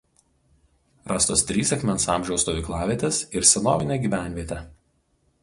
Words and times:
Rastos 1.11 1.43
trys 1.51 1.73
akmens 1.77 2.07
amžiaus 2.15 2.45
stovyklavietės 2.47 3.21
ir 3.39 3.47
senovinė 3.51 4.01
gyvenvietė. 4.09 4.61